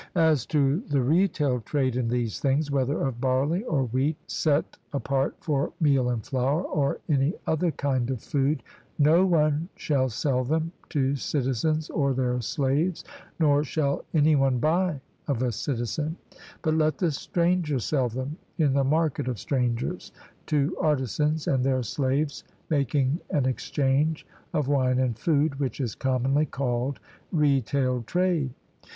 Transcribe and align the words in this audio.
As 0.15 0.47
to 0.47 0.79
the 0.89 0.99
retail 1.03 1.59
trade 1.61 1.95
in 1.95 2.07
these 2.07 2.39
things, 2.39 2.71
whether 2.71 3.03
of 3.05 3.21
barley 3.21 3.61
or 3.65 3.83
wheat 3.83 4.15
set 4.25 4.75
apart 4.93 5.35
for 5.41 5.73
meal 5.79 6.09
and 6.09 6.25
flour, 6.25 6.63
or 6.63 6.97
any 7.07 7.35
other 7.45 7.69
kind 7.69 8.09
of 8.09 8.19
food, 8.19 8.63
no 8.97 9.23
one 9.27 9.69
shall 9.75 10.09
sell 10.09 10.43
them 10.43 10.71
to 10.89 11.15
citizens 11.15 11.91
or 11.91 12.15
their 12.15 12.41
slaves, 12.41 13.03
nor 13.39 13.63
shall 13.63 14.03
any 14.11 14.35
one 14.35 14.57
buy 14.57 14.99
of 15.27 15.43
a 15.43 15.51
citizen; 15.51 16.17
but 16.63 16.73
let 16.73 16.97
the 16.97 17.11
stranger 17.11 17.77
sell 17.77 18.09
them 18.09 18.37
in 18.57 18.73
the 18.73 18.83
market 18.83 19.27
of 19.27 19.37
strangers, 19.37 20.11
to 20.47 20.75
artisans 20.81 21.47
and 21.47 21.63
their 21.63 21.83
slaves, 21.83 22.43
making 22.71 23.19
an 23.29 23.45
exchange 23.45 24.25
of 24.51 24.67
wine 24.67 24.97
and 24.97 25.19
food, 25.19 25.59
which 25.59 25.79
is 25.79 25.93
commonly 25.93 26.47
called 26.47 26.99
retail 27.31 28.01
trade. 28.01 28.49